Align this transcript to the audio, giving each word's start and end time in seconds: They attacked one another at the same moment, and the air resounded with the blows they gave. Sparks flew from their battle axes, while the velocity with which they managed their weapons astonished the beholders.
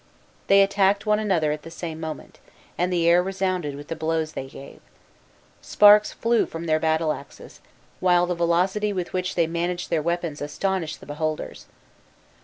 They 0.47 0.63
attacked 0.63 1.05
one 1.05 1.19
another 1.19 1.51
at 1.51 1.61
the 1.61 1.69
same 1.69 1.99
moment, 1.99 2.39
and 2.75 2.91
the 2.91 3.07
air 3.07 3.21
resounded 3.21 3.75
with 3.75 3.87
the 3.87 3.95
blows 3.95 4.31
they 4.33 4.47
gave. 4.47 4.79
Sparks 5.61 6.11
flew 6.11 6.47
from 6.47 6.65
their 6.65 6.79
battle 6.79 7.13
axes, 7.13 7.59
while 7.99 8.25
the 8.25 8.33
velocity 8.33 8.91
with 8.91 9.13
which 9.13 9.35
they 9.35 9.45
managed 9.45 9.91
their 9.91 10.01
weapons 10.01 10.41
astonished 10.41 11.01
the 11.01 11.05
beholders. 11.05 11.67